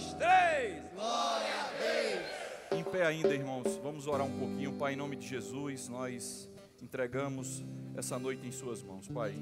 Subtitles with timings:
[0.00, 0.82] dois, três.
[0.94, 2.80] Glória a Deus.
[2.80, 6.48] Em pé ainda, irmãos, vamos orar um pouquinho, Pai, em nome de Jesus, nós
[6.82, 7.62] entregamos
[7.94, 9.34] essa noite em Suas mãos, Pai.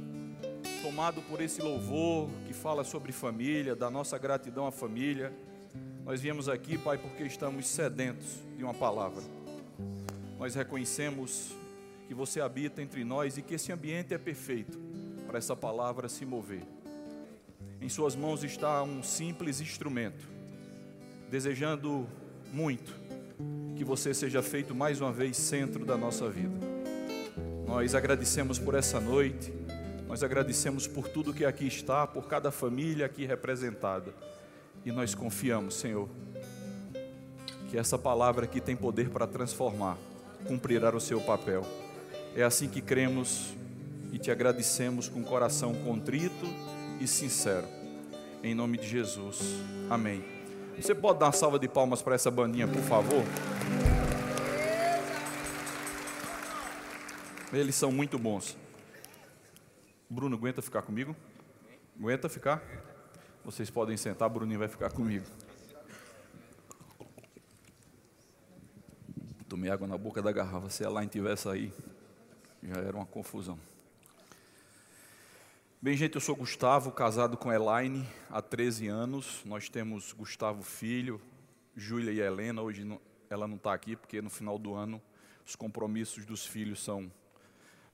[0.82, 5.32] Tomado por esse louvor que fala sobre família, da nossa gratidão à família,
[6.04, 9.22] nós viemos aqui, Pai, porque estamos sedentos de uma palavra.
[10.38, 11.52] Nós reconhecemos
[12.08, 14.78] que você habita entre nós e que esse ambiente é perfeito
[15.26, 16.62] para essa palavra se mover.
[17.80, 20.37] Em Suas mãos está um simples instrumento,
[21.30, 22.06] desejando
[22.52, 22.94] muito
[23.76, 26.54] que você seja feito mais uma vez centro da nossa vida.
[27.66, 29.52] Nós agradecemos por essa noite,
[30.08, 34.12] nós agradecemos por tudo que aqui está, por cada família aqui representada.
[34.84, 36.08] E nós confiamos, Senhor,
[37.70, 39.98] que essa palavra aqui tem poder para transformar,
[40.46, 41.64] cumprirá o seu papel.
[42.34, 43.54] É assim que cremos
[44.12, 46.46] e te agradecemos com coração contrito
[47.00, 47.66] e sincero.
[48.42, 49.38] Em nome de Jesus.
[49.90, 50.37] Amém.
[50.80, 53.24] Você pode dar uma salva de palmas para essa bandinha, por favor?
[57.52, 58.56] Eles são muito bons.
[60.08, 61.16] Bruno, aguenta ficar comigo?
[61.98, 62.62] Aguenta ficar?
[63.44, 65.26] Vocês podem sentar, Bruninho vai ficar comigo.
[69.48, 70.70] Tomei água na boca da garrafa.
[70.70, 71.72] Se a Elaine tivesse aí,
[72.62, 73.58] já era uma confusão.
[75.80, 79.42] Bem, gente, eu sou Gustavo, casado com Elaine há 13 anos.
[79.44, 81.20] Nós temos Gustavo filho,
[81.76, 82.60] Júlia e Helena.
[82.60, 85.00] Hoje não, ela não está aqui porque no final do ano
[85.46, 87.08] os compromissos dos filhos são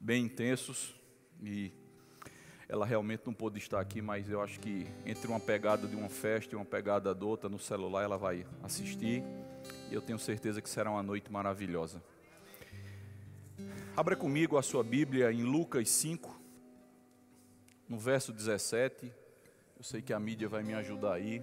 [0.00, 0.94] bem intensos
[1.42, 1.72] e
[2.66, 6.08] ela realmente não pôde estar aqui, mas eu acho que entre uma pegada de uma
[6.08, 9.22] festa e uma pegada da outra no celular ela vai assistir
[9.90, 12.02] e eu tenho certeza que será uma noite maravilhosa.
[13.94, 16.43] Abra comigo a sua Bíblia em Lucas 5,
[17.88, 19.12] no verso 17.
[19.76, 21.42] Eu sei que a mídia vai me ajudar aí.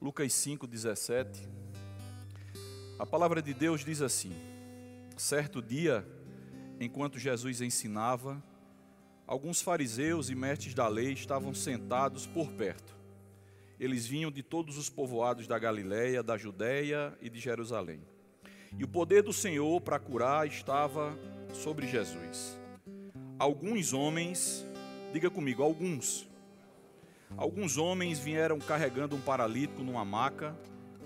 [0.00, 1.48] Lucas 5, 17.
[2.98, 4.32] A palavra de Deus diz assim:
[5.16, 6.06] Certo dia,
[6.80, 8.42] enquanto Jesus ensinava,
[9.26, 12.94] alguns fariseus e mestres da lei estavam sentados por perto.
[13.78, 18.00] Eles vinham de todos os povoados da Galiléia, da Judéia e de Jerusalém.
[18.78, 21.18] E o poder do Senhor para curar estava
[21.52, 22.61] sobre Jesus.
[23.38, 24.66] Alguns homens,
[25.12, 26.28] diga comigo, alguns.
[27.36, 30.56] Alguns homens vieram carregando um paralítico numa maca,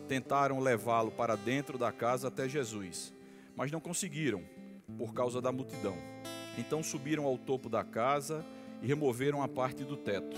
[0.08, 3.12] tentaram levá-lo para dentro da casa até Jesus,
[3.56, 4.42] mas não conseguiram,
[4.98, 5.96] por causa da multidão.
[6.58, 8.44] Então subiram ao topo da casa
[8.82, 10.36] e removeram a parte do teto.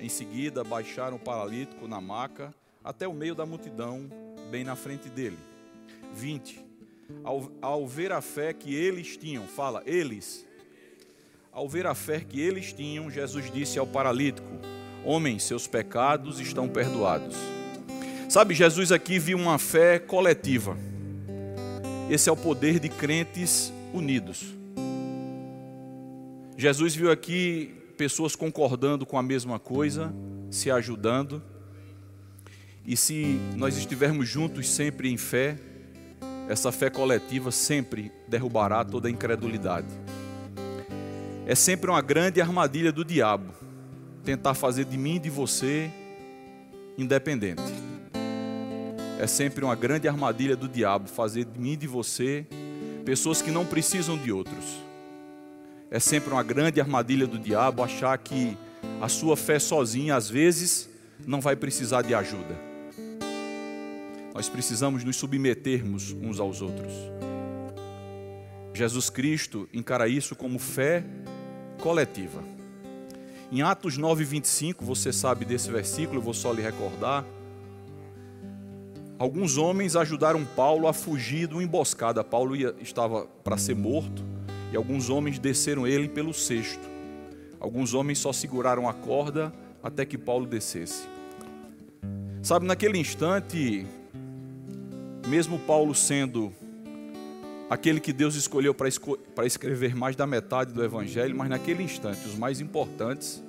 [0.00, 2.54] Em seguida, baixaram o paralítico na maca
[2.84, 4.08] até o meio da multidão,
[4.50, 5.38] bem na frente dele.
[6.14, 6.64] 20.
[7.24, 10.46] Ao, ao ver a fé que eles tinham, fala, eles.
[11.58, 14.46] Ao ver a fé que eles tinham, Jesus disse ao paralítico:
[15.04, 17.34] Homem, seus pecados estão perdoados.
[18.28, 20.78] Sabe, Jesus aqui viu uma fé coletiva.
[22.08, 24.54] Esse é o poder de crentes unidos.
[26.56, 30.14] Jesus viu aqui pessoas concordando com a mesma coisa,
[30.52, 31.42] se ajudando.
[32.86, 35.58] E se nós estivermos juntos sempre em fé,
[36.48, 39.88] essa fé coletiva sempre derrubará toda a incredulidade.
[41.48, 43.54] É sempre uma grande armadilha do diabo
[44.22, 45.90] tentar fazer de mim e de você
[46.98, 47.62] independente.
[49.18, 52.46] É sempre uma grande armadilha do diabo fazer de mim e de você
[53.02, 54.62] pessoas que não precisam de outros.
[55.90, 58.54] É sempre uma grande armadilha do diabo achar que
[59.00, 60.86] a sua fé sozinha, às vezes,
[61.26, 62.58] não vai precisar de ajuda.
[64.34, 66.92] Nós precisamos nos submetermos uns aos outros.
[68.74, 71.02] Jesus Cristo encara isso como fé
[71.78, 72.42] coletiva.
[73.50, 77.24] Em Atos 9, 25, você sabe desse versículo, eu vou só lhe recordar.
[79.18, 82.22] Alguns homens ajudaram Paulo a fugir de uma emboscada.
[82.22, 84.22] Paulo ia, estava para ser morto
[84.70, 86.86] e alguns homens desceram ele pelo cesto.
[87.58, 89.52] Alguns homens só seguraram a corda
[89.82, 91.08] até que Paulo descesse.
[92.42, 93.86] Sabe, naquele instante,
[95.26, 96.52] mesmo Paulo sendo
[97.68, 102.26] aquele que Deus escolheu para esco escrever mais da metade do Evangelho, mas naquele instante,
[102.26, 103.42] os mais importantes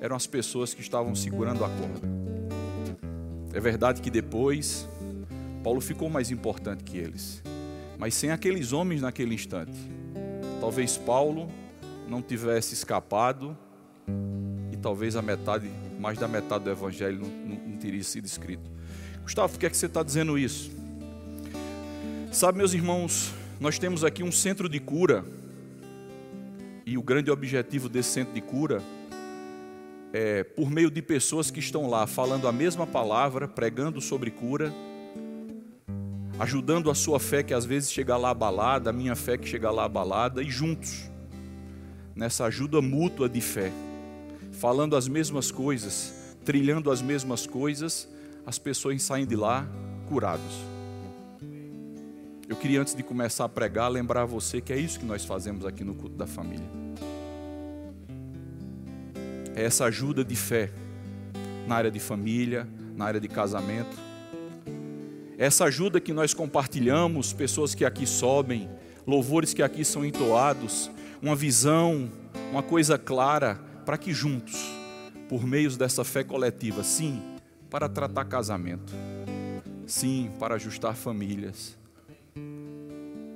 [0.00, 2.08] eram as pessoas que estavam segurando a corda.
[3.52, 4.88] É verdade que depois,
[5.62, 7.42] Paulo ficou mais importante que eles,
[7.98, 9.78] mas sem aqueles homens naquele instante,
[10.60, 11.48] talvez Paulo
[12.08, 13.56] não tivesse escapado
[14.72, 18.70] e talvez a metade, mais da metade do Evangelho não, não, não teria sido escrito.
[19.22, 20.70] Gustavo, por que, é que você está dizendo isso?
[22.30, 25.24] Sabe, meus irmãos, nós temos aqui um centro de cura,
[26.86, 28.82] e o grande objetivo desse centro de cura
[30.12, 34.72] é, por meio de pessoas que estão lá falando a mesma palavra, pregando sobre cura,
[36.38, 39.70] ajudando a sua fé que às vezes chega lá abalada, a minha fé que chega
[39.70, 41.10] lá abalada, e juntos,
[42.14, 43.72] nessa ajuda mútua de fé,
[44.52, 48.08] falando as mesmas coisas, trilhando as mesmas coisas,
[48.46, 49.66] as pessoas saem de lá
[50.06, 50.73] curados.
[52.46, 55.64] Eu queria, antes de começar a pregar, lembrar você que é isso que nós fazemos
[55.64, 56.66] aqui no culto da família.
[59.56, 60.70] É essa ajuda de fé
[61.66, 63.96] na área de família, na área de casamento.
[65.38, 68.68] É essa ajuda que nós compartilhamos, pessoas que aqui sobem,
[69.06, 70.90] louvores que aqui são entoados,
[71.22, 72.10] uma visão,
[72.50, 74.70] uma coisa clara, para que juntos,
[75.30, 77.22] por meios dessa fé coletiva, sim,
[77.70, 78.92] para tratar casamento,
[79.86, 81.76] sim, para ajustar famílias,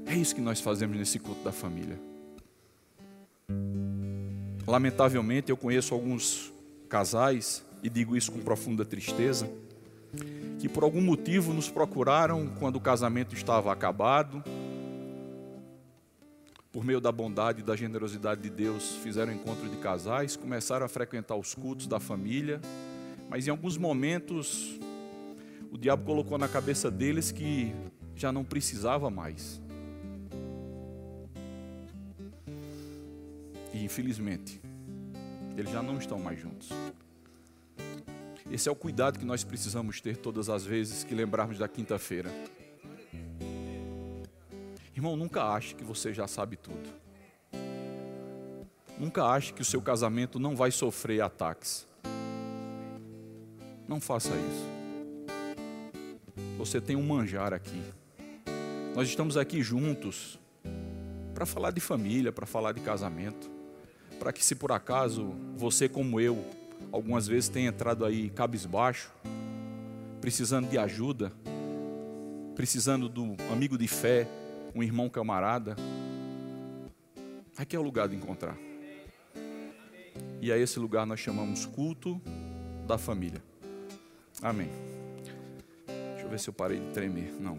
[0.08, 1.98] é isso que nós fazemos nesse culto da família.
[4.66, 6.52] Lamentavelmente, eu conheço alguns
[6.88, 9.48] casais, e digo isso com profunda tristeza,
[10.58, 14.42] que por algum motivo nos procuraram quando o casamento estava acabado,
[16.72, 20.88] por meio da bondade e da generosidade de Deus, fizeram encontro de casais, começaram a
[20.88, 22.60] frequentar os cultos da família,
[23.28, 24.78] mas em alguns momentos
[25.70, 27.74] o diabo colocou na cabeça deles que
[28.16, 29.60] já não precisava mais.
[33.78, 34.60] E infelizmente,
[35.56, 36.68] eles já não estão mais juntos.
[38.50, 42.28] Esse é o cuidado que nós precisamos ter todas as vezes que lembrarmos da quinta-feira.
[44.96, 46.90] Irmão, nunca ache que você já sabe tudo.
[48.98, 51.86] Nunca ache que o seu casamento não vai sofrer ataques.
[53.86, 54.66] Não faça isso.
[56.56, 57.80] Você tem um manjar aqui.
[58.96, 60.36] Nós estamos aqui juntos
[61.32, 63.57] para falar de família, para falar de casamento
[64.18, 66.44] para que se por acaso você como eu
[66.92, 69.12] algumas vezes tenha entrado aí cabisbaixo,
[70.20, 71.32] precisando de ajuda,
[72.54, 74.26] precisando do amigo de fé,
[74.74, 75.76] um irmão camarada,
[77.56, 78.56] aqui é o lugar de encontrar.
[80.40, 82.20] E a esse lugar nós chamamos culto
[82.86, 83.42] da família.
[84.42, 84.70] Amém.
[85.86, 87.32] Deixa eu ver se eu parei de tremer.
[87.40, 87.58] Não.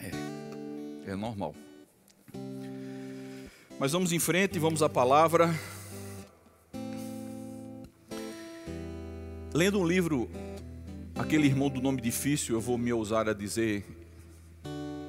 [0.00, 1.54] É, é normal.
[3.78, 5.52] Mas vamos em frente, vamos à palavra.
[9.52, 10.30] Lendo um livro,
[11.14, 13.84] aquele irmão do nome difícil, eu vou me ousar a dizer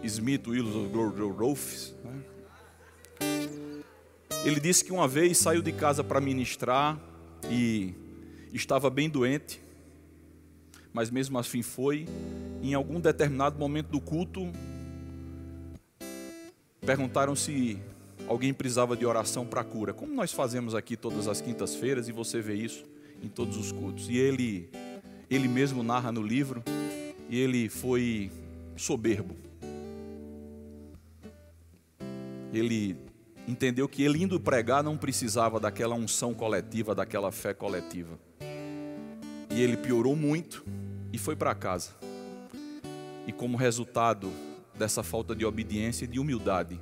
[0.03, 0.89] Smith Wilson
[1.37, 1.93] Rolfs.
[2.03, 2.23] Né?
[4.43, 6.99] Ele disse que uma vez saiu de casa para ministrar
[7.49, 7.93] e
[8.51, 9.61] estava bem doente,
[10.91, 12.05] mas mesmo assim foi.
[12.61, 14.51] Em algum determinado momento do culto,
[16.81, 17.79] perguntaram se
[18.27, 22.41] alguém precisava de oração para cura, como nós fazemos aqui todas as quintas-feiras e você
[22.41, 22.83] vê isso
[23.21, 24.09] em todos os cultos.
[24.09, 24.69] E ele,
[25.29, 26.63] ele mesmo narra no livro,
[27.29, 28.31] e ele foi
[28.75, 29.35] soberbo.
[32.53, 32.95] Ele
[33.47, 38.19] entendeu que ele indo pregar não precisava daquela unção coletiva, daquela fé coletiva.
[39.49, 40.63] E ele piorou muito
[41.11, 41.91] e foi para casa.
[43.25, 44.31] E como resultado
[44.77, 46.79] dessa falta de obediência e de humildade,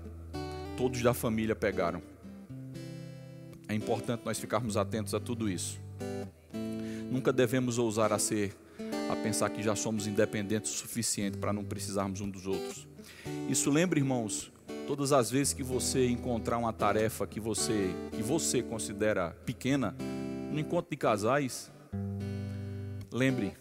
[0.82, 2.02] todos da família pegaram.
[3.70, 5.80] É importante nós ficarmos atentos a tudo isso.
[7.12, 8.56] Nunca devemos ousar a ser,
[9.08, 12.88] a pensar que já somos independentes o suficiente para não precisarmos um dos outros.
[13.48, 14.52] Isso lembra, irmãos,
[14.88, 19.96] todas as vezes que você encontrar uma tarefa que você, que você considera pequena,
[20.52, 21.72] no encontro de casais,
[23.12, 23.54] lembre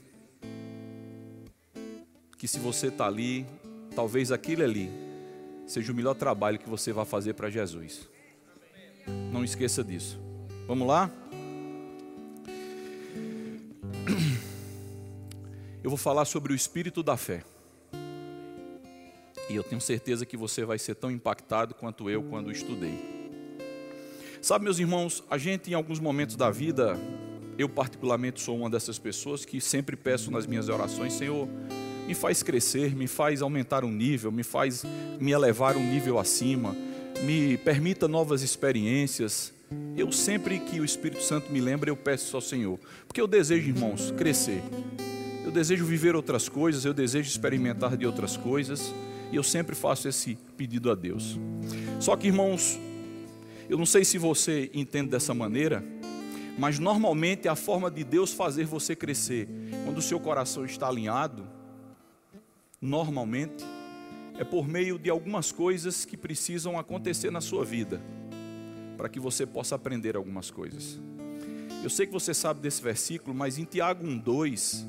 [2.38, 3.44] que se você está ali,
[3.94, 5.09] talvez aquilo ali
[5.70, 8.08] seja o melhor trabalho que você vai fazer para Jesus.
[9.32, 10.18] Não esqueça disso.
[10.66, 11.08] Vamos lá?
[15.82, 17.44] Eu vou falar sobre o espírito da fé.
[19.48, 22.94] E eu tenho certeza que você vai ser tão impactado quanto eu quando estudei.
[24.40, 26.96] Sabe, meus irmãos, a gente em alguns momentos da vida,
[27.58, 31.48] eu particularmente sou uma dessas pessoas que sempre peço nas minhas orações, Senhor,
[32.10, 34.84] me faz crescer, me faz aumentar um nível, me faz
[35.20, 36.76] me elevar um nível acima,
[37.22, 39.52] me permita novas experiências.
[39.96, 43.68] Eu sempre que o Espírito Santo me lembra, eu peço ao Senhor, porque eu desejo,
[43.68, 44.60] irmãos, crescer.
[45.44, 48.92] Eu desejo viver outras coisas, eu desejo experimentar de outras coisas,
[49.30, 51.38] e eu sempre faço esse pedido a Deus.
[52.00, 52.76] Só que, irmãos,
[53.68, 55.84] eu não sei se você entende dessa maneira,
[56.58, 59.48] mas normalmente a forma de Deus fazer você crescer,
[59.84, 61.59] quando o seu coração está alinhado,
[62.80, 63.64] normalmente,
[64.38, 68.00] é por meio de algumas coisas que precisam acontecer na sua vida,
[68.96, 70.98] para que você possa aprender algumas coisas.
[71.82, 74.84] Eu sei que você sabe desse versículo, mas em Tiago 1,2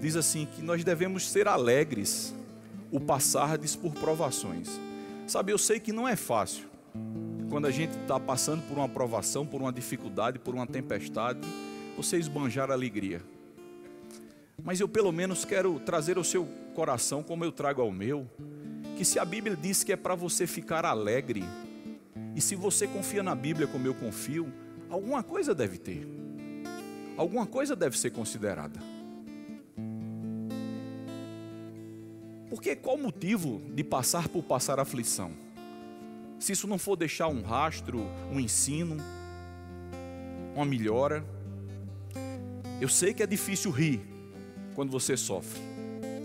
[0.00, 2.34] diz assim: que nós devemos ser alegres
[2.90, 4.68] o passardes por provações.
[5.26, 6.64] Sabe, eu sei que não é fácil
[7.48, 11.40] quando a gente está passando por uma provação, por uma dificuldade, por uma tempestade,
[11.96, 13.22] você esbanjar alegria.
[14.60, 18.28] Mas eu pelo menos quero trazer ao seu coração, como eu trago ao meu,
[18.96, 21.44] que se a Bíblia diz que é para você ficar alegre,
[22.34, 24.52] e se você confia na Bíblia como eu confio,
[24.88, 26.06] alguma coisa deve ter,
[27.16, 28.80] alguma coisa deve ser considerada.
[32.48, 35.32] Porque qual o motivo de passar por passar aflição?
[36.38, 38.96] Se isso não for deixar um rastro, um ensino,
[40.54, 41.24] uma melhora.
[42.80, 44.11] Eu sei que é difícil rir
[44.74, 45.60] quando você sofre,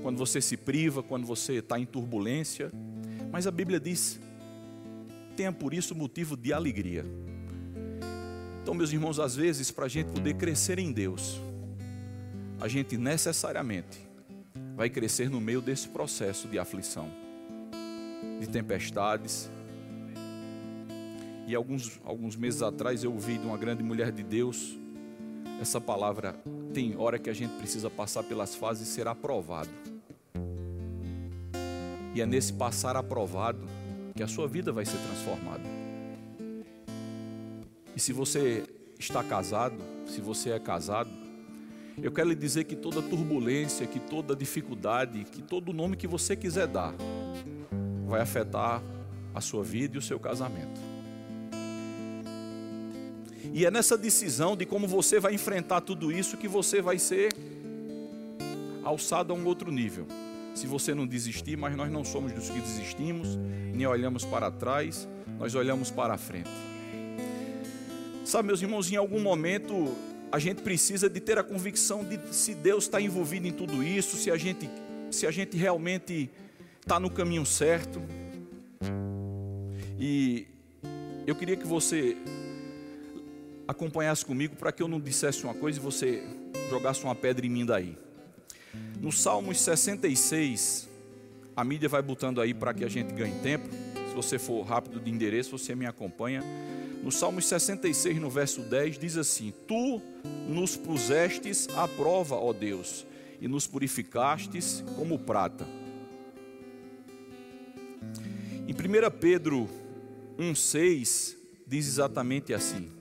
[0.02, 2.72] quando você se priva, quando você está em turbulência,
[3.32, 4.20] mas a Bíblia diz:
[5.36, 7.06] tenha por isso motivo de alegria.
[8.62, 11.40] Então, meus irmãos, às vezes, para a gente poder crescer em Deus,
[12.60, 14.00] a gente necessariamente
[14.76, 17.10] vai crescer no meio desse processo de aflição,
[18.40, 19.50] de tempestades.
[21.48, 24.76] E alguns, alguns meses atrás eu ouvi de uma grande mulher de Deus
[25.62, 26.36] essa palavra.
[26.74, 29.70] Tem hora que a gente precisa passar pelas fases e ser aprovado.
[32.14, 33.60] E é nesse passar aprovado
[34.16, 35.64] que a sua vida vai ser transformada.
[37.96, 38.64] E se você
[39.00, 41.10] está casado, se você é casado,
[42.02, 46.36] eu quero lhe dizer que toda turbulência, que toda dificuldade, que todo nome que você
[46.36, 46.94] quiser dar,
[48.06, 48.84] vai afetar
[49.34, 50.87] a sua vida e o seu casamento.
[53.54, 57.34] E é nessa decisão de como você vai enfrentar tudo isso que você vai ser
[58.84, 60.08] alçado a um outro nível.
[60.54, 63.38] Se você não desistir, mas nós não somos dos que desistimos,
[63.74, 66.50] nem olhamos para trás, nós olhamos para a frente.
[68.26, 69.96] Sabe, meus irmãos, em algum momento
[70.32, 74.18] a gente precisa de ter a convicção de se Deus está envolvido em tudo isso,
[74.18, 74.70] se a gente,
[75.12, 76.30] se a gente realmente
[76.82, 78.02] está no caminho certo.
[80.00, 80.48] E
[81.26, 82.18] eu queria que você
[83.68, 86.24] acompanhasse comigo para que eu não dissesse uma coisa e você
[86.70, 87.98] jogasse uma pedra em mim daí.
[89.02, 90.88] No Salmos 66,
[91.56, 93.68] a mídia vai botando aí para que a gente ganhe tempo.
[94.10, 96.44] Se você for rápido de endereço, você me acompanha.
[97.04, 100.02] No Salmos 66, no verso 10, diz assim: Tu
[100.48, 103.06] nos pusestes à prova, ó Deus,
[103.40, 105.68] e nos purificastes como prata.
[108.68, 109.70] Em 1 Pedro
[110.38, 112.97] 1,6 diz exatamente assim: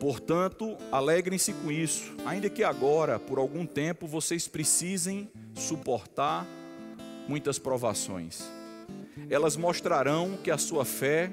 [0.00, 6.46] Portanto, alegrem-se com isso, ainda que agora, por algum tempo, vocês precisem suportar
[7.28, 8.42] muitas provações.
[9.30, 11.30] Elas mostrarão que a sua fé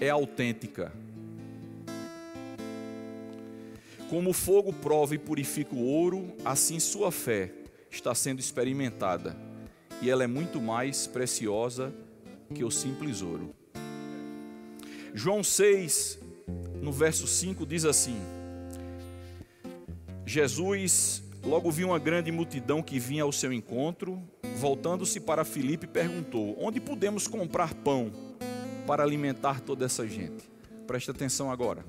[0.00, 0.92] é autêntica.
[4.08, 7.52] Como o fogo prova e purifica o ouro, assim sua fé
[7.90, 9.36] está sendo experimentada,
[10.00, 11.92] e ela é muito mais preciosa
[12.54, 13.54] que o simples ouro.
[15.12, 16.18] João 6,
[16.80, 18.18] no verso 5, diz assim:
[20.26, 24.22] Jesus logo viu uma grande multidão que vinha ao seu encontro,
[24.56, 28.12] voltando-se para Filipe, perguntou: Onde podemos comprar pão
[28.86, 30.48] para alimentar toda essa gente?
[30.86, 31.84] Preste atenção agora.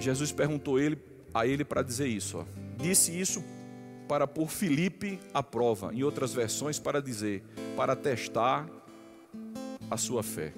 [0.00, 0.98] Jesus perguntou ele,
[1.32, 2.38] a ele para dizer isso.
[2.38, 2.44] Ó.
[2.76, 3.42] Disse isso
[4.08, 7.42] para pôr Filipe à prova, em outras versões, para dizer,
[7.76, 8.68] para testar
[9.90, 10.52] a sua fé.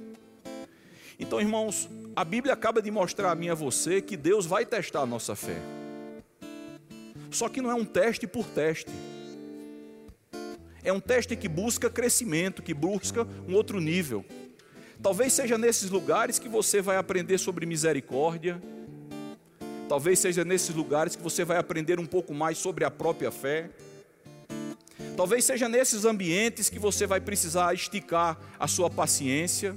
[1.19, 4.67] Então, irmãos, a Bíblia acaba de mostrar a mim e a você que Deus vai
[4.67, 5.61] testar a nossa fé.
[7.31, 8.91] Só que não é um teste por teste.
[10.83, 14.25] É um teste que busca crescimento, que busca um outro nível.
[15.03, 18.61] Talvez seja nesses lugares que você vai aprender sobre misericórdia.
[19.89, 23.71] Talvez seja nesses lugares que você vai aprender um pouco mais sobre a própria fé.
[25.17, 29.75] Talvez seja nesses ambientes que você vai precisar esticar a sua paciência.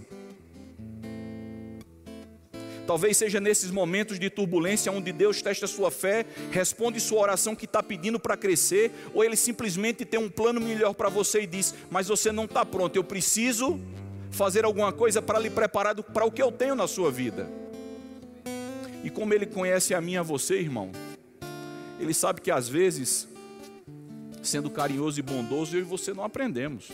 [2.88, 7.66] Talvez seja nesses momentos de turbulência onde Deus testa sua fé, responde sua oração que
[7.66, 11.76] está pedindo para crescer, ou Ele simplesmente tem um plano melhor para você e diz:
[11.92, 13.78] Mas você não está pronto, eu preciso
[14.32, 17.50] fazer alguma coisa para lhe preparar para o que eu tenho na sua vida.
[19.04, 20.90] E como Ele conhece a mim e a você, irmão,
[22.00, 23.28] Ele sabe que às vezes,
[24.42, 26.90] sendo carinhoso e bondoso, eu e você não aprendemos.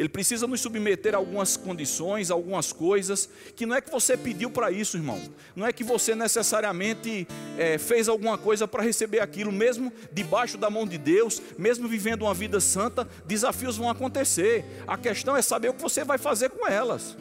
[0.00, 4.50] Ele precisa nos submeter a algumas condições, algumas coisas, que não é que você pediu
[4.50, 5.20] para isso, irmão.
[5.54, 7.28] Não é que você necessariamente
[7.58, 12.22] é, fez alguma coisa para receber aquilo, mesmo debaixo da mão de Deus, mesmo vivendo
[12.22, 14.64] uma vida santa, desafios vão acontecer.
[14.86, 17.14] A questão é saber o que você vai fazer com elas.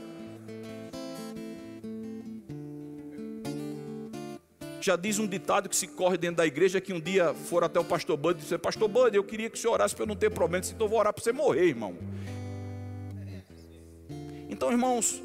[4.80, 7.78] Já diz um ditado que se corre dentro da igreja que um dia for até
[7.78, 10.08] o pastor Bud e disse: Pastor Bud, eu queria que o senhor orasse para eu
[10.08, 10.64] não ter problema.
[10.66, 11.98] Então eu vou orar para você morrer, irmão.
[14.60, 15.24] Então, irmãos,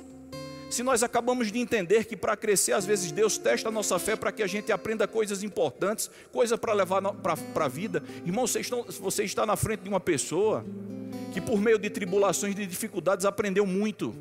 [0.70, 4.14] se nós acabamos de entender que para crescer, às vezes Deus testa a nossa fé
[4.14, 8.00] para que a gente aprenda coisas importantes, coisas para levar para a vida.
[8.24, 8.60] Irmão, você
[9.00, 10.64] você está na frente de uma pessoa
[11.32, 14.14] que, por meio de tribulações, de dificuldades, aprendeu muito.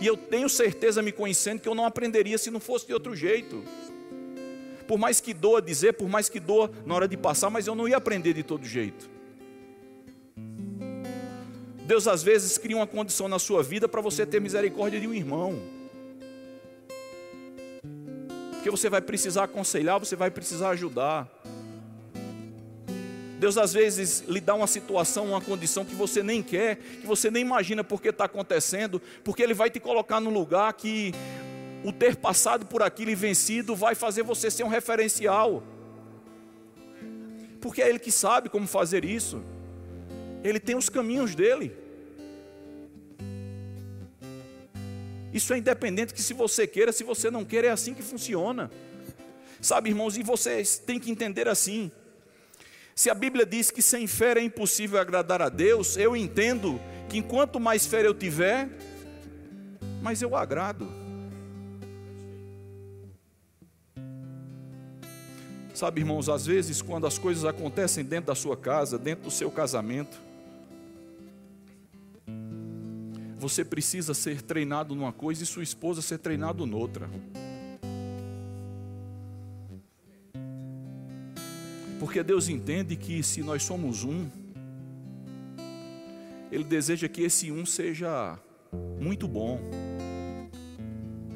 [0.00, 3.14] E eu tenho certeza, me conhecendo, que eu não aprenderia se não fosse de outro
[3.14, 3.62] jeito
[4.88, 7.74] por mais que doa dizer, por mais que doa na hora de passar, mas eu
[7.74, 9.19] não ia aprender de todo jeito.
[11.90, 15.12] Deus às vezes cria uma condição na sua vida para você ter misericórdia de um
[15.12, 15.60] irmão.
[18.52, 21.28] Porque você vai precisar aconselhar, você vai precisar ajudar.
[23.40, 27.28] Deus às vezes lhe dá uma situação, uma condição que você nem quer, que você
[27.28, 31.12] nem imagina porque está acontecendo, porque Ele vai te colocar no lugar que
[31.82, 35.60] o ter passado por aquilo e vencido vai fazer você ser um referencial.
[37.60, 39.42] Porque é Ele que sabe como fazer isso.
[40.44, 41.79] Ele tem os caminhos dele.
[45.32, 48.70] Isso é independente que se você queira, se você não quer, é assim que funciona.
[49.60, 51.90] Sabe, irmãos, e vocês têm que entender assim.
[52.94, 57.18] Se a Bíblia diz que sem fé é impossível agradar a Deus, eu entendo que
[57.18, 58.68] enquanto mais fé eu tiver,
[60.02, 60.88] mais eu agrado.
[65.74, 69.50] Sabe, irmãos, às vezes quando as coisas acontecem dentro da sua casa, dentro do seu
[69.50, 70.20] casamento,
[73.40, 77.10] você precisa ser treinado numa coisa e sua esposa ser treinado noutra.
[81.98, 84.28] Porque Deus entende que se nós somos um,
[86.52, 88.38] Ele deseja que esse um seja
[89.00, 89.58] muito bom.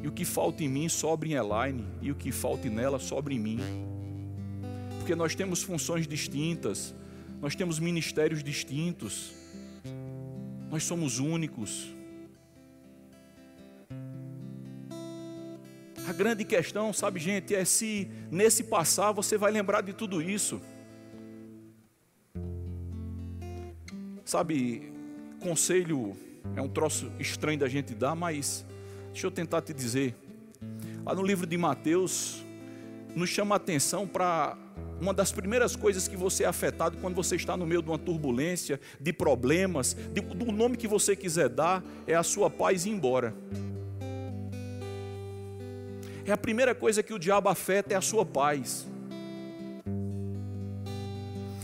[0.03, 3.35] E o que falta em mim sobre em Elaine, e o que falta nela sobre
[3.35, 3.61] em mim
[5.05, 6.95] porque nós temos funções distintas,
[7.39, 9.35] nós temos ministérios distintos,
[10.71, 11.94] nós somos únicos.
[16.07, 20.61] A grande questão, sabe, gente, é se nesse passar você vai lembrar de tudo isso.
[24.25, 24.93] Sabe,
[25.41, 26.17] conselho
[26.55, 28.67] é um troço estranho da gente dar, mas
[29.13, 30.15] deixa eu tentar te dizer.
[31.07, 32.45] Lá no livro de Mateus,
[33.15, 34.59] nos chama a atenção para
[35.01, 37.99] uma das primeiras coisas que você é afetado quando você está no meio de uma
[37.99, 42.91] turbulência, de problemas, de, do nome que você quiser dar, é a sua paz ir
[42.91, 43.35] embora.
[46.27, 48.87] É a primeira coisa que o diabo afeta é a sua paz.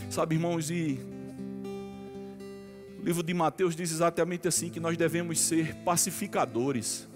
[0.09, 0.99] Sabe, irmãos, e
[2.99, 7.07] o livro de Mateus diz exatamente assim que nós devemos ser pacificadores.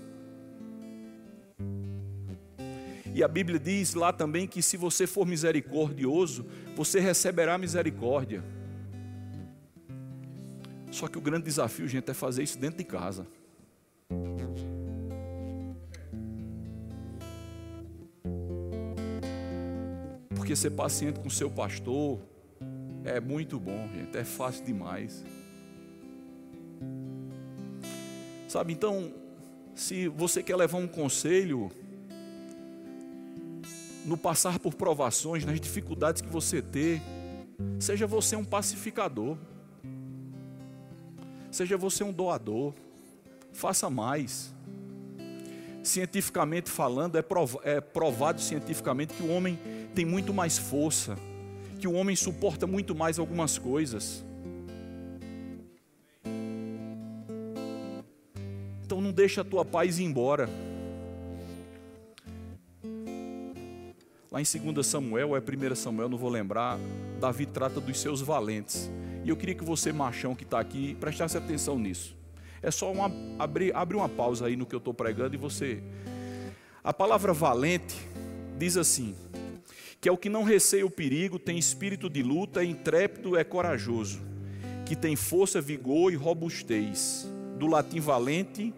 [3.14, 8.44] E a Bíblia diz lá também que se você for misericordioso, você receberá misericórdia.
[10.90, 13.28] Só que o grande desafio, gente, é fazer isso dentro de casa.
[20.46, 22.20] Porque ser paciente com seu pastor
[23.04, 25.26] é muito bom, gente, é fácil demais.
[28.48, 29.12] Sabe, então,
[29.74, 31.72] se você quer levar um conselho,
[34.06, 37.02] no passar por provações, nas dificuldades que você ter,
[37.80, 39.40] seja você um pacificador,
[41.50, 42.76] seja você um doador,
[43.52, 44.54] faça mais.
[45.82, 47.24] Cientificamente falando, é,
[47.64, 49.58] é provado cientificamente que o homem
[49.96, 51.18] tem muito mais força,
[51.80, 54.26] que o homem suporta muito mais algumas coisas.
[58.84, 60.50] Então não deixa a tua paz ir embora.
[64.30, 66.78] Lá em 2 Samuel, ou é 1 Samuel, não vou lembrar,
[67.22, 68.92] Davi trata dos seus valentes.
[69.24, 72.16] E eu queria que você, machão que está aqui, prestasse atenção nisso.
[72.62, 75.82] É só uma, abrir, abrir uma pausa aí no que eu estou pregando e você.
[76.84, 77.96] A palavra valente
[78.58, 79.16] diz assim:
[80.06, 83.44] que é o que não receia o perigo, tem espírito de luta, é intrépido, é
[83.44, 84.22] corajoso,
[84.86, 87.28] que tem força, vigor e robustez.
[87.58, 88.72] Do latim valente,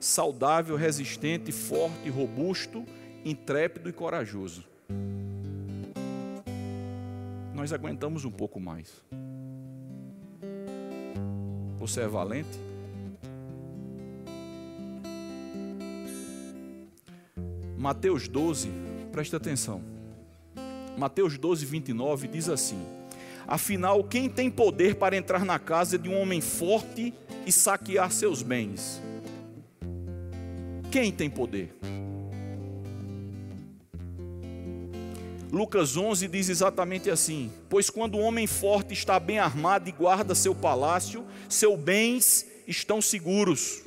[0.00, 2.84] saudável, resistente, forte, robusto,
[3.24, 4.64] intrépido e corajoso.
[7.54, 8.90] Nós aguentamos um pouco mais.
[11.78, 12.58] Você é valente?
[17.78, 18.68] Mateus 12,
[19.12, 19.91] presta atenção.
[20.96, 22.80] Mateus 12, 29 diz assim:
[23.46, 27.12] Afinal, quem tem poder para entrar na casa de um homem forte
[27.46, 29.00] e saquear seus bens?
[30.90, 31.74] Quem tem poder?
[35.50, 40.34] Lucas 11 diz exatamente assim: Pois quando o homem forte está bem armado e guarda
[40.34, 43.82] seu palácio, seus bens estão seguros.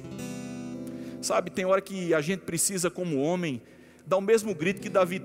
[1.21, 3.59] Sabe, tem hora que a gente precisa, como homem,
[4.05, 5.19] dar o mesmo grito que Davi,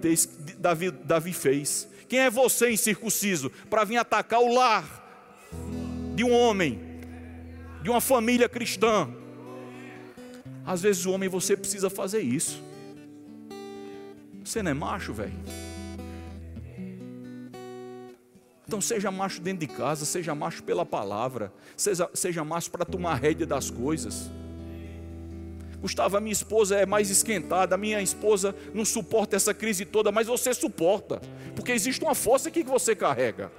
[0.58, 4.84] Davi, Davi fez: Quem é você, incircunciso, para vir atacar o lar
[6.14, 6.80] de um homem,
[7.82, 9.08] de uma família cristã?
[10.64, 12.62] Às vezes, o homem, você precisa fazer isso.
[14.44, 15.32] Você não é macho, velho?
[18.70, 23.16] Então seja macho dentro de casa, seja macho pela palavra, seja, seja macho para tomar
[23.16, 24.30] rédea das coisas.
[25.80, 30.12] Gustavo, a minha esposa é mais esquentada, a minha esposa não suporta essa crise toda,
[30.12, 31.20] mas você suporta,
[31.56, 33.50] porque existe uma força aqui que você carrega.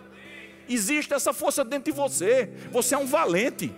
[0.69, 2.49] Existe essa força dentro de você.
[2.71, 3.73] Você é um valente.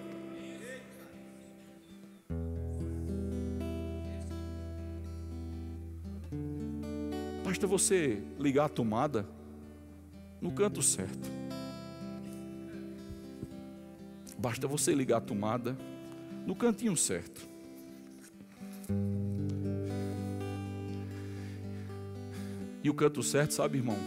[7.43, 9.25] Basta você ligar a tomada
[10.41, 11.31] no canto certo.
[14.37, 15.77] Basta você ligar a tomada
[16.45, 17.52] no cantinho certo.
[22.83, 23.97] E o canto certo, sabe, irmão?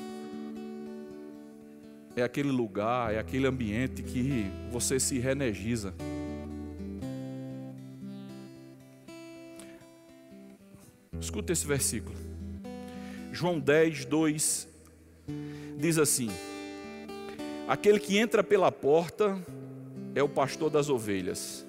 [2.14, 5.94] É aquele lugar, é aquele ambiente que você se reenergiza.
[11.20, 12.16] Escuta esse versículo.
[13.32, 14.68] João 10, 2
[15.78, 16.30] diz assim:
[17.68, 19.38] Aquele que entra pela porta
[20.14, 21.65] é o pastor das ovelhas.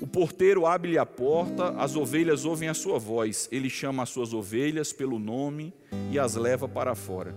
[0.00, 3.48] O porteiro abre-lhe a porta, as ovelhas ouvem a sua voz.
[3.50, 5.72] Ele chama as suas ovelhas pelo nome
[6.12, 7.34] e as leva para fora.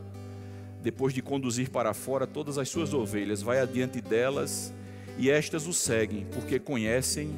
[0.81, 4.73] Depois de conduzir para fora todas as suas ovelhas, vai adiante delas
[5.17, 7.31] e estas o seguem, porque conhecem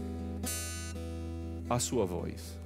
[1.69, 2.57] a sua voz.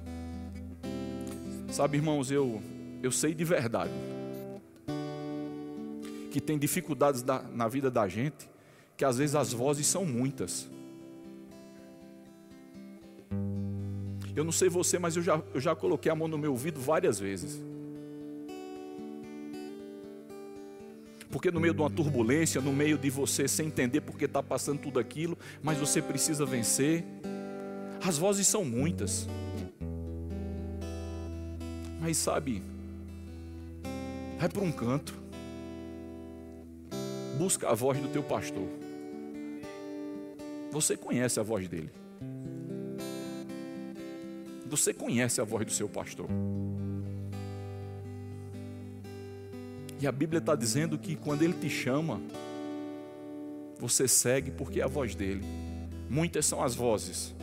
[1.70, 2.60] Sabe, irmãos, eu
[3.02, 3.92] eu sei de verdade
[6.30, 8.50] que tem dificuldades da, na vida da gente,
[8.96, 10.68] que às vezes as vozes são muitas.
[14.38, 16.80] Eu não sei você, mas eu já, eu já coloquei a mão no meu ouvido
[16.80, 17.60] várias vezes.
[21.28, 24.78] Porque no meio de uma turbulência, no meio de você sem entender porque está passando
[24.78, 27.04] tudo aquilo, mas você precisa vencer.
[28.00, 29.28] As vozes são muitas.
[32.00, 32.62] Mas sabe,
[34.38, 35.14] vai para um canto
[37.36, 38.66] busca a voz do teu pastor.
[40.72, 41.90] Você conhece a voz dele.
[44.68, 46.28] Você conhece a voz do seu pastor.
[50.00, 52.20] E a Bíblia está dizendo que quando ele te chama,
[53.78, 55.44] você segue porque é a voz dele.
[56.08, 57.34] Muitas são as vozes.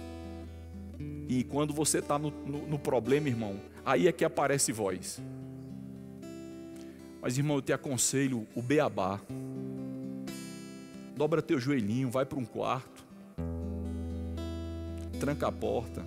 [1.27, 5.19] E quando você está no, no, no, problema, irmão, aí é que aparece voz.
[7.21, 9.19] Mas, irmão, eu te aconselho o beabá
[11.15, 13.05] dobra teu joelhinho, vai para um quarto,
[15.19, 16.05] tranca a porta,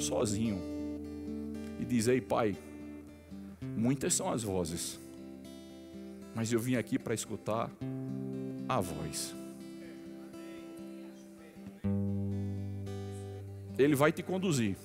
[0.00, 0.60] sozinho,
[1.78, 2.56] e diz: Ei, pai,
[3.76, 4.98] muitas são as vozes,
[6.34, 7.70] mas eu vim aqui para escutar
[8.68, 9.34] a voz.
[13.78, 14.76] Ele vai te conduzir,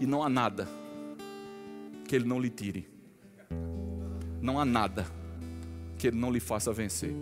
[0.00, 0.68] e não há nada
[2.06, 2.86] que ele não lhe tire,
[4.42, 5.06] não há nada
[6.04, 7.14] que Ele não lhe faça vencer.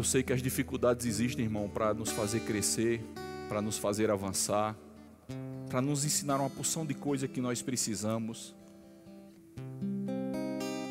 [0.00, 3.02] Eu sei que as dificuldades existem, irmão, para nos fazer crescer,
[3.50, 4.74] para nos fazer avançar,
[5.68, 8.54] para nos ensinar uma porção de coisa que nós precisamos.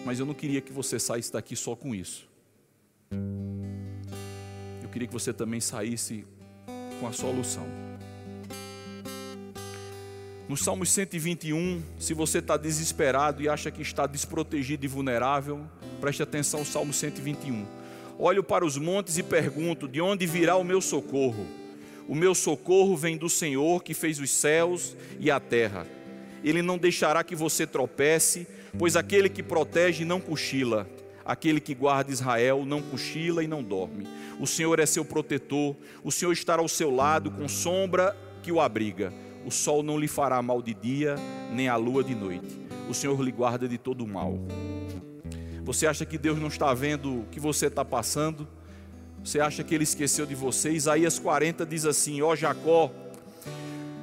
[0.05, 2.29] Mas eu não queria que você saísse daqui só com isso.
[4.83, 6.23] Eu queria que você também saísse
[6.99, 7.65] com a solução.
[10.47, 15.65] No Salmo 121, se você está desesperado e acha que está desprotegido e vulnerável,
[15.99, 17.78] preste atenção ao Salmo 121.
[18.19, 21.47] Olho para os montes e pergunto: de onde virá o meu socorro?
[22.08, 25.88] O meu socorro vem do Senhor que fez os céus e a terra.
[26.43, 28.45] Ele não deixará que você tropece,
[28.77, 30.88] pois aquele que protege não cochila.
[31.25, 34.08] Aquele que guarda Israel não cochila e não dorme.
[34.39, 38.60] O Senhor é seu protetor, o Senhor estará ao seu lado com sombra que o
[38.60, 39.13] abriga
[39.45, 41.15] o sol não lhe fará mal de dia,
[41.51, 42.60] nem a lua de noite.
[42.89, 44.38] O Senhor lhe guarda de todo mal.
[45.69, 48.47] Você acha que Deus não está vendo o que você está passando?
[49.23, 50.71] Você acha que ele esqueceu de você?
[50.71, 52.91] Isaías 40 diz assim: Ó Jacó,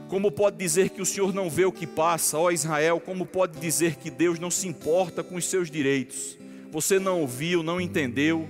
[0.06, 2.38] como pode dizer que o Senhor não vê o que passa?
[2.38, 6.38] Ó Israel, como pode dizer que Deus não se importa com os seus direitos?
[6.70, 8.48] Você não ouviu, não entendeu.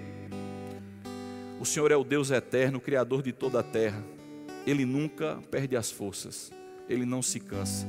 [1.59, 4.05] O Senhor é o Deus eterno, Criador de toda a terra.
[4.66, 6.52] Ele nunca perde as forças,
[6.87, 7.87] ele não se cansa.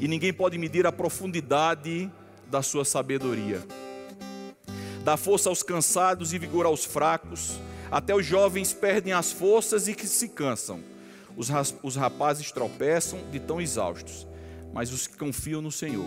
[0.00, 2.10] E ninguém pode medir a profundidade
[2.50, 3.62] da sua sabedoria.
[5.04, 7.60] Dá força aos cansados e vigor aos fracos.
[7.90, 10.82] Até os jovens perdem as forças e que se cansam
[11.36, 11.48] os,
[11.82, 14.26] os rapazes tropeçam de tão exaustos,
[14.72, 16.06] mas os que confiam no Senhor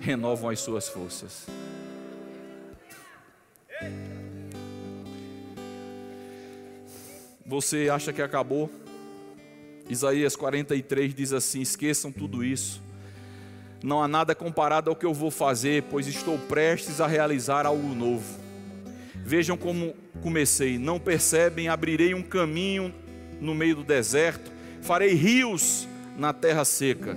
[0.00, 1.46] renovam as suas forças.
[7.46, 8.68] Você acha que acabou?
[9.88, 12.81] Isaías 43 diz assim: esqueçam tudo isso.
[13.82, 17.94] Não há nada comparado ao que eu vou fazer, pois estou prestes a realizar algo
[17.94, 18.40] novo.
[19.24, 20.78] Vejam como comecei.
[20.78, 21.68] Não percebem?
[21.68, 22.94] Abrirei um caminho
[23.40, 27.16] no meio do deserto, farei rios na terra seca.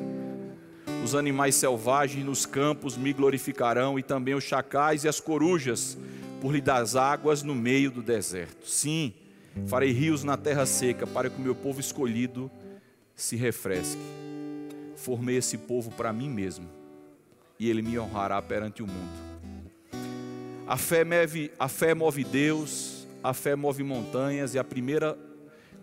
[1.03, 5.95] Os animais selvagens nos campos me glorificarão, e também os chacais e as corujas,
[6.41, 8.67] por lhe das águas no meio do deserto.
[8.67, 9.13] Sim,
[9.67, 12.49] farei rios na terra seca, para que o meu povo escolhido
[13.15, 14.01] se refresque.
[14.95, 16.69] Formei esse povo para mim mesmo,
[17.59, 19.35] e ele me honrará perante o mundo.
[20.67, 25.17] A fé, move, a fé move Deus, a fé move montanhas, e a primeira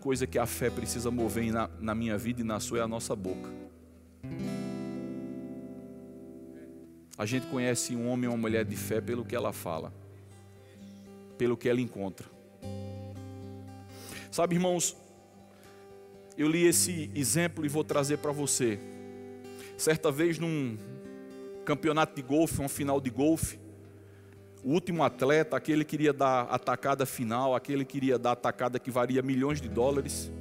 [0.01, 2.87] coisa que a fé precisa mover na, na minha vida e na sua é a
[2.87, 3.49] nossa boca.
[7.17, 9.93] A gente conhece um homem ou uma mulher de fé pelo que ela fala,
[11.37, 12.27] pelo que ela encontra.
[14.29, 14.97] Sabe, irmãos,
[16.37, 18.79] eu li esse exemplo e vou trazer para você.
[19.83, 20.77] Certa vez num
[21.65, 23.59] campeonato de golfe, uma final de golfe,
[24.63, 28.35] o último atleta, aquele que queria dar a tacada final, aquele que queria dar a
[28.37, 30.31] tacada que varia milhões de dólares.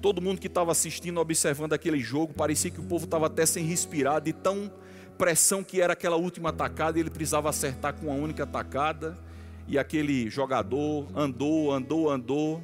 [0.00, 3.64] Todo mundo que estava assistindo, observando aquele jogo, parecia que o povo estava até sem
[3.64, 4.70] respirar, de tão
[5.18, 9.18] pressão que era aquela última tacada, ele precisava acertar com uma única tacada.
[9.66, 12.62] E aquele jogador andou, andou, andou,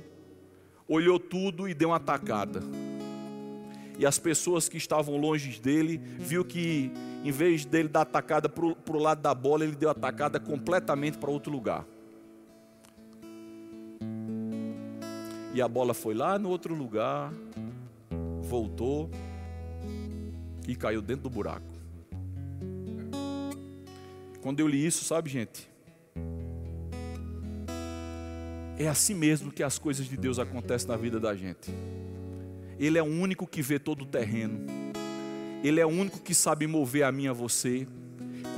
[0.87, 2.63] olhou tudo e deu uma tacada.
[3.99, 6.91] E as pessoas que estavam longe dele viu que
[7.25, 10.39] em vez dele dar a tacada para o lado da bola, ele deu a tacada
[10.39, 11.87] completamente para outro lugar.
[15.55, 17.33] E a bola foi lá no outro lugar,
[18.43, 19.09] voltou
[20.67, 21.75] e caiu dentro do buraco.
[24.43, 25.71] Quando eu li isso, sabe, gente?
[28.77, 31.71] É assim mesmo que as coisas de Deus acontecem na vida da gente.
[32.79, 34.61] Ele é o único que vê todo o terreno.
[35.63, 37.87] Ele é o único que sabe mover a mim a você.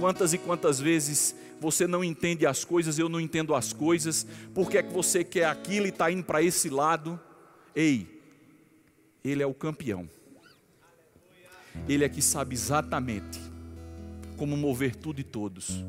[0.00, 4.78] Quantas e quantas vezes você não entende as coisas, eu não entendo as coisas, porque
[4.78, 7.18] é que você quer aquilo e está indo para esse lado?
[7.74, 8.20] Ei,
[9.24, 10.08] Ele é o campeão.
[11.88, 13.40] Ele é que sabe exatamente
[14.36, 15.84] como mover tudo e todos.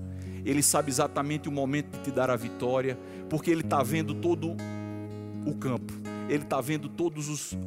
[0.46, 2.98] Ele sabe exatamente o momento de te dar a vitória,
[3.30, 4.56] porque Ele está vendo todo
[5.46, 5.94] o campo,
[6.30, 7.58] Ele está vendo todos os,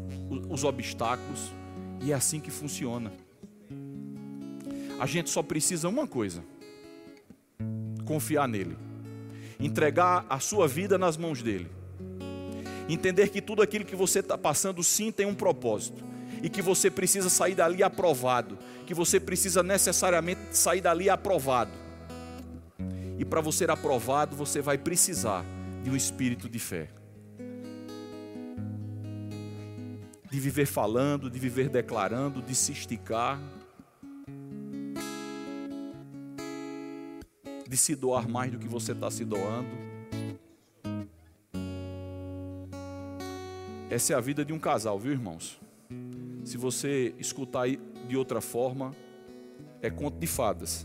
[0.48, 1.52] os obstáculos,
[2.02, 3.12] e é assim que funciona.
[4.98, 6.44] A gente só precisa uma coisa:
[8.04, 8.76] confiar nele,
[9.58, 11.70] entregar a sua vida nas mãos dele,
[12.88, 16.04] entender que tudo aquilo que você está passando sim tem um propósito
[16.42, 21.72] e que você precisa sair dali aprovado, que você precisa necessariamente sair dali aprovado.
[23.18, 25.44] E para você ser aprovado, você vai precisar
[25.82, 26.88] de um espírito de fé.
[30.30, 33.40] De viver falando, de viver declarando, de se esticar.
[37.70, 39.70] de se doar mais do que você está se doando.
[43.88, 45.60] Essa é a vida de um casal, viu, irmãos?
[46.44, 48.92] Se você escutar de outra forma,
[49.80, 50.84] é conto de fadas.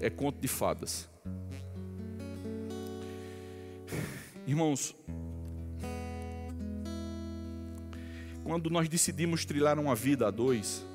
[0.00, 1.08] É conto de fadas.
[4.46, 4.94] Irmãos,
[8.46, 10.86] quando nós decidimos trilhar uma vida a dois,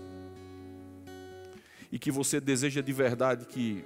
[1.92, 3.84] e que você deseja de verdade que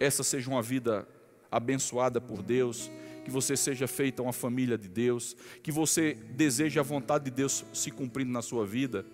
[0.00, 1.06] essa seja uma vida
[1.48, 2.90] abençoada por Deus,
[3.24, 7.64] que você seja feita uma família de Deus, que você deseje a vontade de Deus
[7.72, 9.06] se cumprindo na sua vida,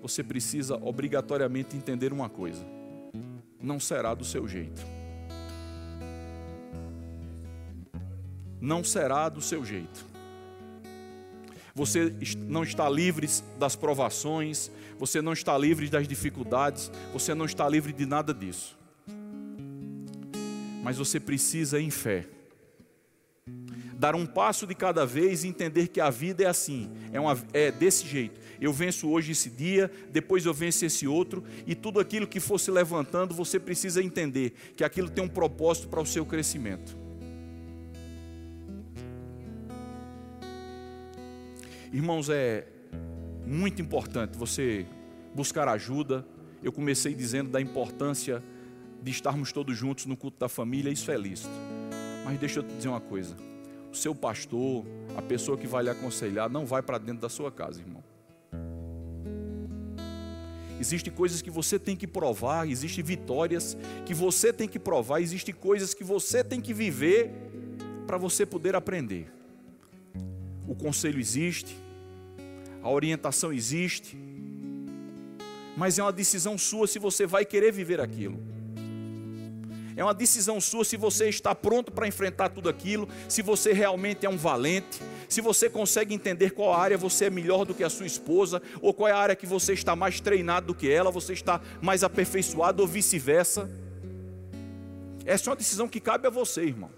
[0.00, 2.64] você precisa obrigatoriamente entender uma coisa:
[3.60, 4.80] não será do seu jeito.
[8.60, 10.11] Não será do seu jeito.
[11.74, 12.12] Você
[12.48, 17.92] não está livre das provações, você não está livre das dificuldades, você não está livre
[17.92, 18.76] de nada disso.
[20.82, 22.26] mas você precisa, em fé,
[23.94, 27.38] dar um passo de cada vez e entender que a vida é assim, é, uma,
[27.52, 28.40] é desse jeito.
[28.60, 32.58] Eu venço hoje esse dia, depois eu venço esse outro, e tudo aquilo que for
[32.58, 37.01] se levantando, você precisa entender que aquilo tem um propósito para o seu crescimento.
[41.92, 42.66] Irmãos, é
[43.44, 44.86] muito importante você
[45.34, 46.26] buscar ajuda.
[46.62, 48.42] Eu comecei dizendo da importância
[49.02, 51.50] de estarmos todos juntos no culto da família, isso é lícito.
[52.24, 53.36] Mas deixa eu te dizer uma coisa:
[53.92, 57.52] o seu pastor, a pessoa que vai lhe aconselhar, não vai para dentro da sua
[57.52, 58.02] casa, irmão.
[60.80, 63.76] Existem coisas que você tem que provar, existem vitórias
[64.06, 67.30] que você tem que provar, existem coisas que você tem que viver
[68.06, 69.30] para você poder aprender.
[70.66, 71.76] O conselho existe,
[72.82, 74.18] a orientação existe,
[75.76, 78.38] mas é uma decisão sua se você vai querer viver aquilo.
[79.96, 84.24] É uma decisão sua se você está pronto para enfrentar tudo aquilo, se você realmente
[84.24, 87.90] é um valente, se você consegue entender qual área você é melhor do que a
[87.90, 91.10] sua esposa, ou qual é a área que você está mais treinado do que ela,
[91.10, 93.70] você está mais aperfeiçoado ou vice-versa.
[95.24, 96.90] Essa é uma decisão que cabe a você, irmão.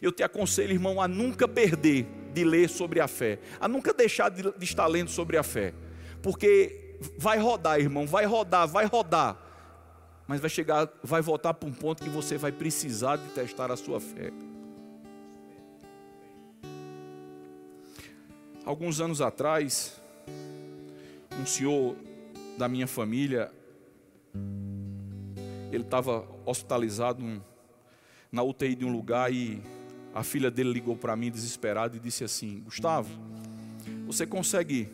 [0.00, 4.28] Eu te aconselho, irmão, a nunca perder de ler sobre a fé, a nunca deixar
[4.28, 5.72] de, de estar lendo sobre a fé,
[6.22, 9.36] porque vai rodar, irmão, vai rodar, vai rodar,
[10.26, 13.76] mas vai chegar, vai voltar para um ponto que você vai precisar de testar a
[13.76, 14.32] sua fé.
[18.64, 20.00] Alguns anos atrás,
[21.40, 21.94] um senhor
[22.58, 23.52] da minha família,
[25.70, 27.42] ele estava hospitalizado
[28.32, 29.62] na UTI de um lugar e
[30.16, 33.10] a filha dele ligou para mim desesperada e disse assim: Gustavo,
[34.06, 34.88] você consegue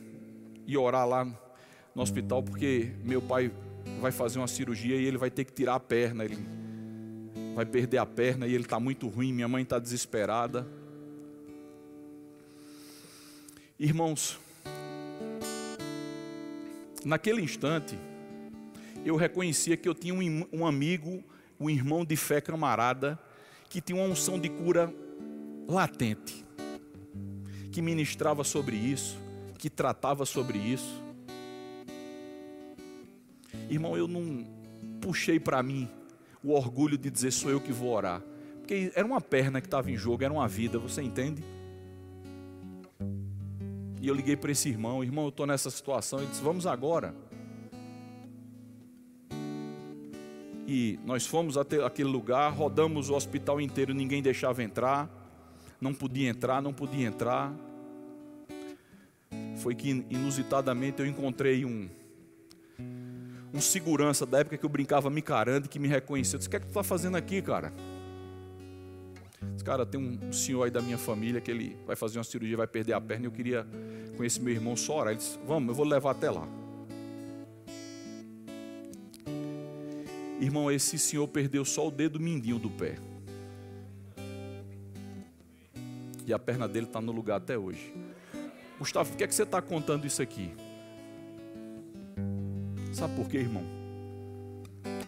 [0.67, 1.25] ir orar lá
[1.95, 3.53] no hospital porque meu pai
[4.01, 6.37] vai fazer uma cirurgia e ele vai ter que tirar a perna, ele
[7.55, 10.67] vai perder a perna e ele está muito ruim, minha mãe está desesperada.
[13.79, 14.41] Irmãos,
[17.05, 17.97] naquele instante,
[19.05, 21.23] eu reconhecia que eu tinha um, um amigo,
[21.61, 23.17] um irmão de fé camarada,
[23.69, 24.93] que tinha uma unção de cura
[25.73, 26.45] latente,
[27.71, 29.19] que ministrava sobre isso,
[29.59, 31.03] que tratava sobre isso.
[33.71, 34.45] Irmão, eu não
[35.01, 35.89] puxei para mim
[36.43, 38.23] o orgulho de dizer sou eu que vou orar,
[38.59, 41.43] porque era uma perna que estava em jogo, era uma vida, você entende?
[44.01, 46.19] E eu liguei para esse irmão, irmão, eu estou nessa situação.
[46.19, 47.15] Ele disse: Vamos agora.
[50.67, 55.22] E nós fomos até aquele lugar, rodamos o hospital inteiro, ninguém deixava entrar
[55.83, 57.53] não podia entrar, não podia entrar.
[59.57, 61.89] Foi que inusitadamente eu encontrei um
[63.55, 66.39] um segurança da época que eu brincava micarando que me reconheceu.
[66.39, 67.73] Disse: O que é que tu está fazendo aqui, cara?
[69.53, 72.57] Disse, cara, tem um senhor aí da minha família que ele vai fazer uma cirurgia,
[72.57, 73.27] vai perder a perna.
[73.27, 73.67] E eu queria
[74.21, 75.13] esse meu irmão só orar.
[75.13, 76.49] Ele disse: Vamos, eu vou levar até lá.
[80.41, 82.97] Irmão, esse senhor perdeu só o dedo mindinho do pé.
[86.27, 87.93] E a perna dele está no lugar até hoje.
[88.79, 90.53] Gustavo, por que, é que você está contando isso aqui?
[92.93, 93.65] Sabe por quê, irmão?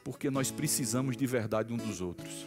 [0.03, 2.47] Porque nós precisamos de verdade um dos outros.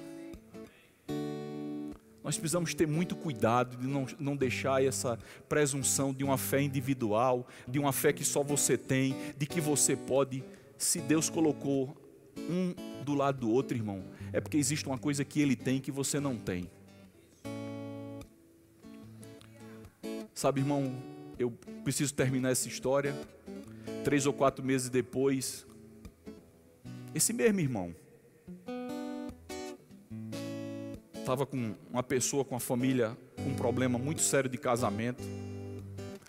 [2.24, 7.48] Nós precisamos ter muito cuidado de não, não deixar essa presunção de uma fé individual,
[7.66, 10.44] de uma fé que só você tem, de que você pode.
[10.78, 11.96] Se Deus colocou
[12.38, 14.04] um do lado do outro, irmão,
[14.34, 16.70] é porque existe uma coisa que ele tem que você não tem.
[20.38, 20.94] Sabe, irmão,
[21.40, 21.50] eu
[21.84, 23.12] preciso terminar essa história.
[24.04, 25.66] Três ou quatro meses depois,
[27.16, 27.96] esse mesmo irmão
[31.16, 35.24] estava com uma pessoa, com a família, com um problema muito sério de casamento.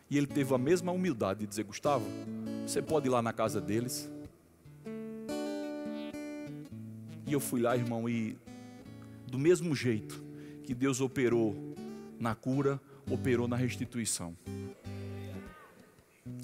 [0.09, 2.07] E ele teve a mesma humildade de dizer: Gustavo,
[2.66, 4.11] você pode ir lá na casa deles.
[7.27, 8.38] E eu fui lá, irmão, e
[9.27, 10.25] do mesmo jeito
[10.64, 11.75] que Deus operou
[12.18, 12.80] na cura,
[13.11, 14.37] operou na restituição.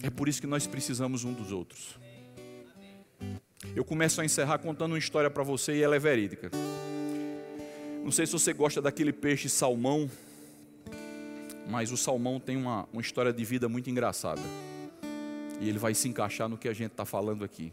[0.02, 1.98] É por isso que nós precisamos um dos outros.
[3.74, 6.50] Eu começo a encerrar contando uma história para você e ela é verídica.
[8.04, 10.10] Não sei se você gosta daquele peixe salmão,
[11.68, 14.42] mas o salmão tem uma, uma história de vida muito engraçada.
[15.60, 17.72] E ele vai se encaixar no que a gente está falando aqui.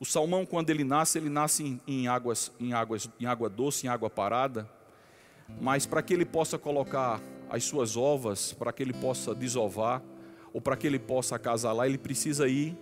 [0.00, 3.86] O salmão, quando ele nasce, ele nasce em, em, águas, em, águas, em água doce,
[3.86, 4.68] em água parada.
[5.60, 7.20] Mas para que ele possa colocar
[7.50, 10.02] as suas ovas, para que ele possa desovar,
[10.52, 12.76] ou para que ele possa acasalar, ele precisa ir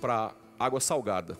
[0.00, 1.38] para água salgada.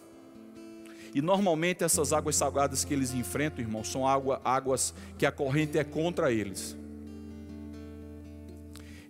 [1.14, 5.78] E normalmente essas águas salgadas que eles enfrentam, irmão, são água, águas que a corrente
[5.78, 6.76] é contra eles.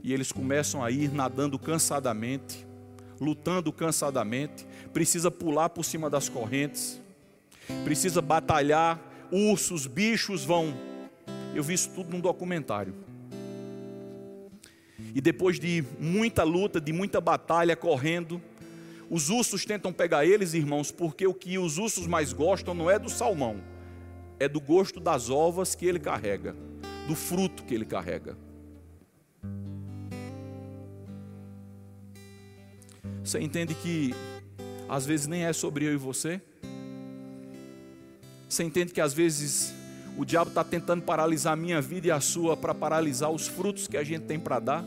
[0.03, 2.67] E eles começam a ir nadando cansadamente,
[3.19, 7.01] lutando cansadamente, precisa pular por cima das correntes,
[7.85, 9.01] precisa batalhar,
[9.33, 10.75] ursos, bichos vão.
[11.55, 12.95] Eu vi isso tudo num documentário.
[15.15, 18.43] E depois de muita luta, de muita batalha correndo,
[19.09, 22.99] os ursos tentam pegar eles, irmãos, porque o que os ursos mais gostam não é
[22.99, 23.63] do salmão,
[24.41, 26.57] é do gosto das ovas que ele carrega,
[27.07, 28.37] do fruto que ele carrega.
[33.23, 34.13] Você entende que
[34.89, 36.41] às vezes nem é sobre eu e você?
[38.49, 39.73] Você entende que às vezes
[40.17, 43.89] o diabo está tentando paralisar a minha vida e a sua para paralisar os frutos
[43.89, 44.85] que a gente tem para dar?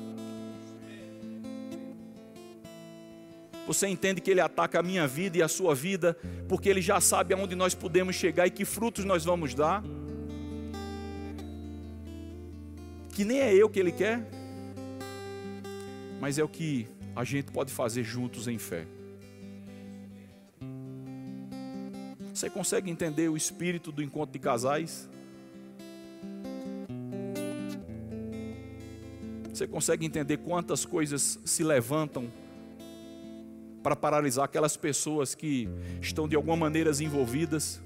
[3.67, 6.17] Você entende que ele ataca a minha vida e a sua vida,
[6.47, 9.84] porque ele já sabe aonde nós podemos chegar e que frutos nós vamos dar?
[13.13, 14.25] Que nem é eu que ele quer,
[16.21, 18.88] mas é o que a gente pode fazer juntos em fé.
[22.34, 25.09] Você consegue entender o espírito do encontro de casais?
[29.58, 32.32] Você consegue entender quantas coisas se levantam
[33.82, 35.68] para paralisar aquelas pessoas que
[35.99, 37.82] estão de alguma maneira envolvidas.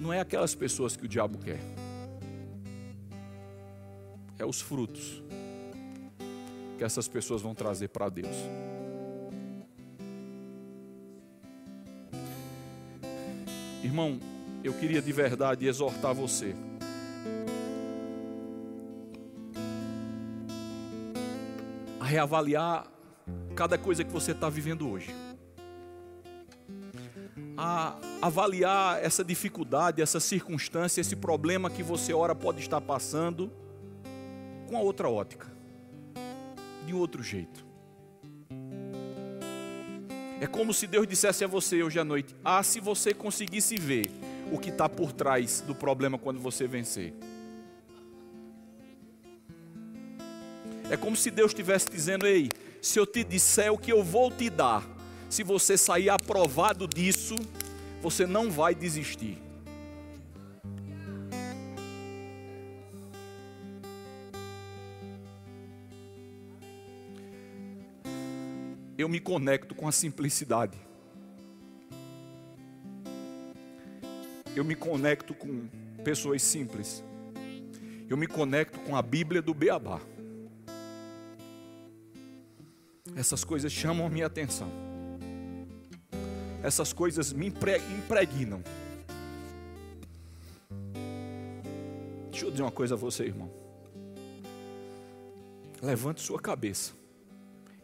[0.00, 1.58] Não é aquelas pessoas que o diabo quer,
[4.38, 5.20] é os frutos
[6.78, 8.36] que essas pessoas vão trazer para Deus.
[13.82, 14.20] Irmão,
[14.62, 16.54] eu queria de verdade exortar você
[22.04, 22.86] a reavaliar
[23.56, 25.08] cada coisa que você está vivendo hoje.
[27.56, 33.50] A avaliar essa dificuldade, essa circunstância, esse problema que você ora pode estar passando
[34.68, 35.46] com a outra ótica,
[36.84, 37.64] de outro jeito.
[40.42, 44.10] É como se Deus dissesse a você hoje à noite: Ah, se você conseguisse ver
[44.52, 47.14] o que está por trás do problema quando você vencer.
[50.90, 54.30] É como se Deus estivesse dizendo: Ei, se eu te disser o que eu vou
[54.30, 54.86] te dar,
[55.30, 57.34] se você sair aprovado disso,
[58.02, 59.38] você não vai desistir.
[68.96, 70.78] Eu me conecto com a simplicidade.
[74.54, 75.66] Eu me conecto com
[76.04, 77.02] pessoas simples.
[78.08, 80.00] Eu me conecto com a Bíblia do Beabá
[83.16, 84.70] essas coisas chamam a minha atenção.
[86.62, 88.62] Essas coisas me impregnam.
[92.30, 93.50] Deixa eu dizer uma coisa a você, irmão.
[95.82, 96.92] Levante sua cabeça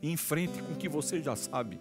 [0.03, 1.79] e enfrente com o que você já sabe.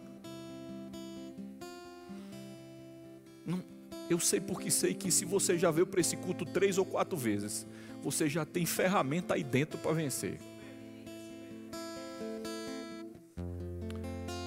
[3.46, 3.64] Não,
[4.10, 7.18] eu sei porque sei que se você já veio para esse culto três ou quatro
[7.18, 7.66] vezes,
[8.02, 10.38] você já tem ferramenta aí dentro para vencer.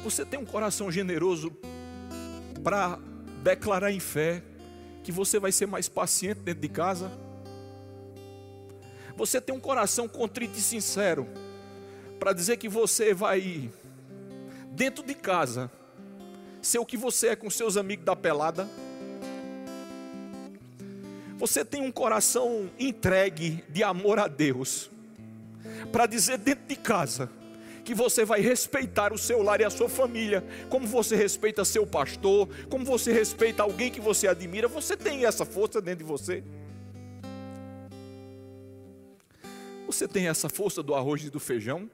[0.03, 1.53] Você tem um coração generoso
[2.64, 2.98] para
[3.42, 4.42] declarar em fé
[5.05, 7.11] que você vai ser mais paciente dentro de casa?
[9.16, 11.28] Você tem um coração contrito e sincero
[12.18, 13.70] para dizer que você vai
[14.72, 15.70] dentro de casa
[16.61, 18.68] ser o que você é com seus amigos da pelada?
[21.38, 24.90] Você tem um coração entregue de amor a Deus
[25.92, 27.30] para dizer dentro de casa
[27.85, 31.87] que você vai respeitar o seu lar e a sua família, como você respeita seu
[31.87, 34.68] pastor, como você respeita alguém que você admira.
[34.68, 36.43] Você tem essa força dentro de você?
[39.87, 41.91] Você tem essa força do arroz e do feijão?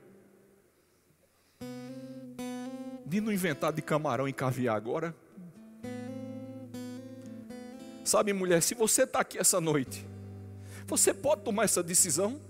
[3.04, 5.14] De não inventar de camarão e caviar agora?
[8.04, 10.06] Sabe, mulher, se você está aqui essa noite,
[10.86, 12.40] você pode tomar essa decisão?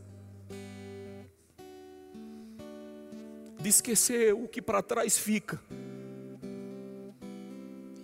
[3.69, 5.61] De esquecer o que para trás fica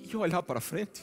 [0.06, 1.02] e olhar para frente.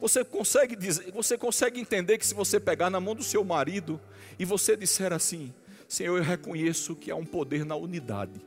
[0.00, 4.00] Você consegue dizer, você consegue entender que se você pegar na mão do seu marido
[4.38, 5.52] e você disser assim:
[5.86, 8.40] Senhor, eu reconheço que há um poder na unidade.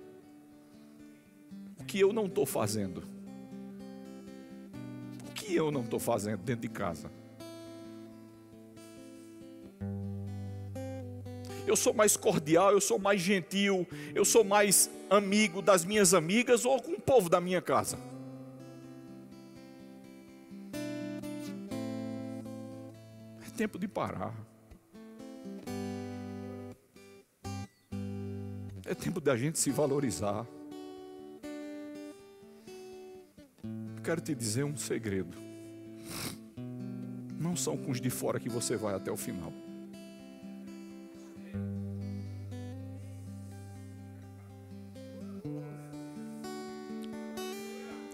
[1.80, 3.04] O que eu não estou fazendo?
[5.30, 7.12] O que eu não estou fazendo dentro de casa?
[11.66, 16.66] Eu sou mais cordial, eu sou mais gentil, eu sou mais amigo das minhas amigas
[16.66, 17.98] ou com o povo da minha casa?
[23.46, 24.34] É tempo de parar.
[28.86, 30.46] É tempo da gente se valorizar.
[34.04, 35.38] Quero te dizer um segredo.
[37.40, 39.54] Não são com os de fora que você vai até o final.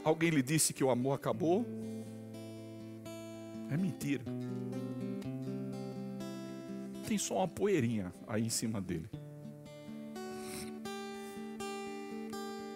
[0.10, 1.64] Alguém lhe disse que o amor acabou?
[3.70, 4.24] É mentira.
[7.08, 9.08] Tem só uma poeirinha aí em cima dele.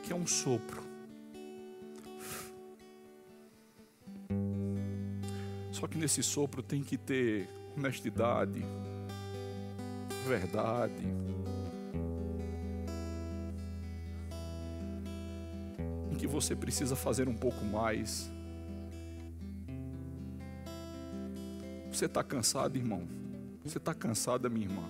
[0.04, 0.84] Que é um sopro.
[5.72, 8.64] Só que nesse sopro tem que ter honestidade,
[10.28, 11.04] verdade,
[16.34, 18.30] você precisa fazer um pouco mais.
[21.92, 23.08] Você está cansado, irmão?
[23.64, 24.90] Você está cansada, minha irmã?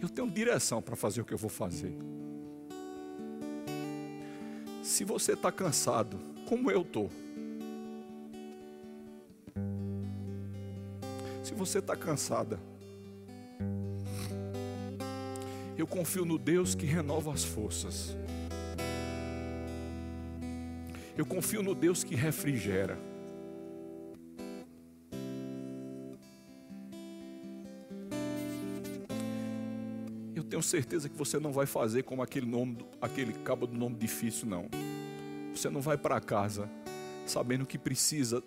[0.00, 1.92] Eu tenho direção para fazer o que eu vou fazer.
[4.80, 7.10] Se você está cansado, como eu estou,
[11.42, 12.60] se você está cansada,
[15.76, 18.16] eu confio no Deus que renova as forças.
[21.18, 22.96] Eu confio no Deus que refrigera.
[30.32, 33.96] Eu tenho certeza que você não vai fazer como aquele nome, aquele cabo do nome
[33.96, 34.68] difícil, não.
[35.52, 36.70] Você não vai para casa
[37.26, 38.40] sabendo que precisa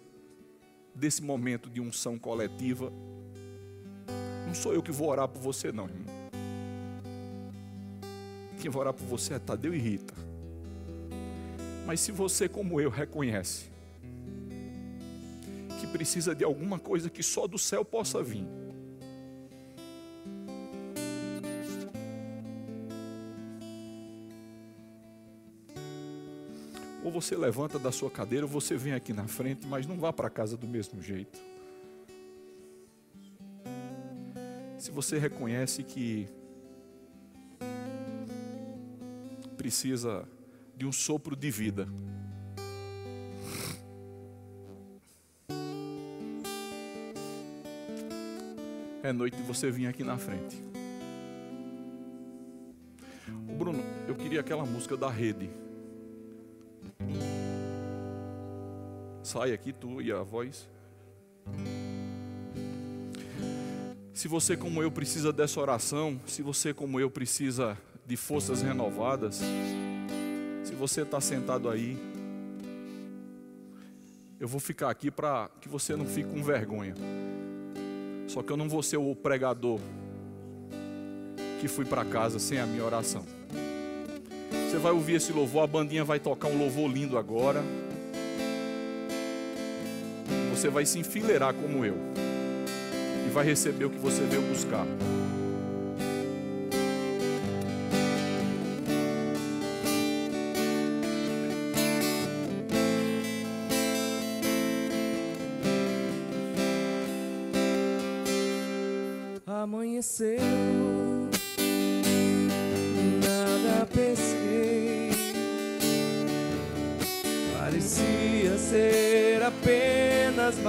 [0.96, 2.90] desse momento de unção coletiva.
[4.48, 6.22] Não sou eu que vou orar por você, não, irmão.
[8.62, 10.31] Quem vai orar por você é Tadeu e Rita.
[11.86, 13.70] Mas se você, como eu, reconhece
[15.80, 18.46] que precisa de alguma coisa que só do céu possa vir,
[27.04, 30.14] ou você levanta da sua cadeira, ou você vem aqui na frente, mas não vá
[30.14, 31.40] para casa do mesmo jeito.
[34.78, 36.28] Se você reconhece que
[39.58, 40.28] precisa
[40.76, 41.88] de um sopro de vida.
[49.04, 50.64] É noite de você vir aqui na frente.
[53.58, 55.50] Bruno, eu queria aquela música da rede.
[59.24, 60.70] Sai aqui tu e a voz.
[64.14, 69.42] Se você, como eu, precisa dessa oração, se você, como eu, precisa de forças renovadas,
[70.82, 71.96] você está sentado aí,
[74.40, 76.96] eu vou ficar aqui para que você não fique com vergonha.
[78.28, 79.80] Só que eu não vou ser o pregador
[81.60, 83.24] que fui para casa sem a minha oração.
[84.68, 87.62] Você vai ouvir esse louvor, a bandinha vai tocar um louvor lindo agora.
[90.50, 91.98] Você vai se enfileirar como eu
[93.28, 94.88] e vai receber o que você veio buscar.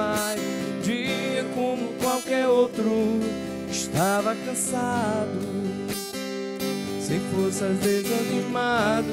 [0.00, 3.20] Um dia como qualquer outro.
[3.70, 5.40] Estava cansado,
[7.00, 9.08] sem forças, desanimado,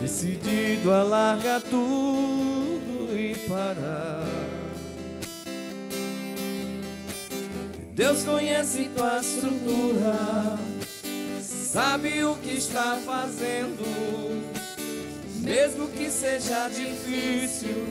[0.00, 4.24] decidido a largar tudo e parar.
[7.92, 10.56] Deus conhece tua estrutura,
[11.42, 13.82] sabe o que está fazendo,
[15.48, 17.86] mesmo que seja difícil,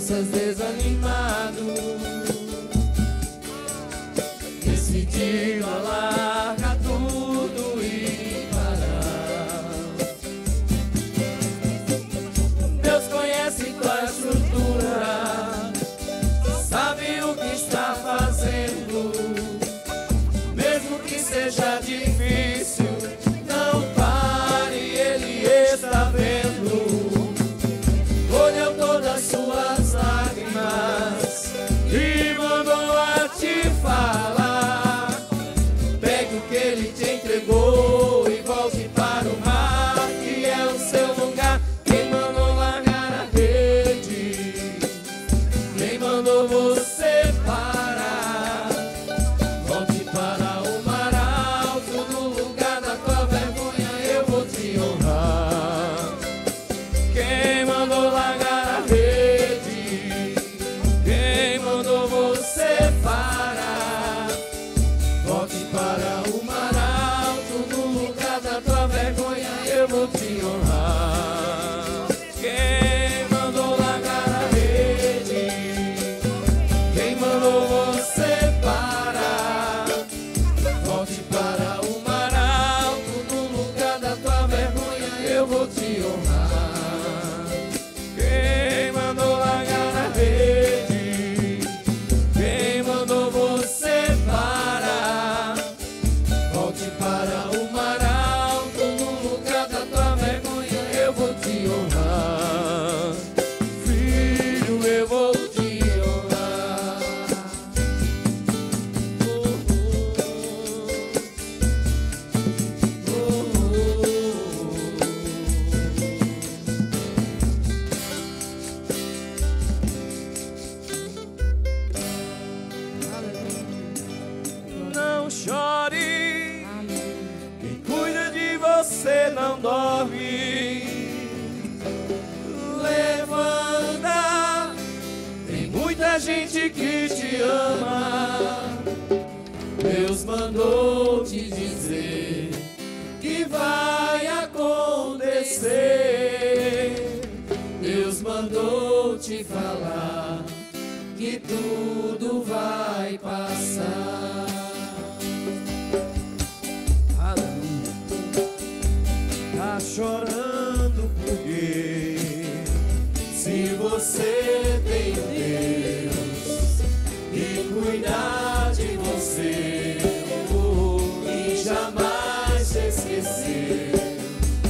[0.00, 0.47] sem forças